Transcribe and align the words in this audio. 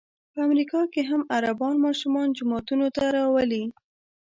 په 0.33 0.39
امریکا 0.47 0.81
کې 0.93 1.01
هم 1.09 1.21
عربان 1.35 1.75
ماشومان 1.85 2.27
جوماتونو 2.37 2.87
ته 2.95 3.03
راولي. 3.15 3.63